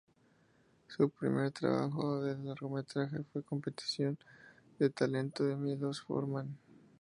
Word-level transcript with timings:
Su 0.87 1.11
primer 1.11 1.51
trabajo 1.51 2.21
de 2.23 2.35
largometraje 2.35 3.23
fue 3.31 3.43
"Competición 3.43 4.17
de 4.79 4.89
Talento" 4.89 5.43
de 5.43 5.55
Miloš 5.55 6.01
Forman". 6.07 6.57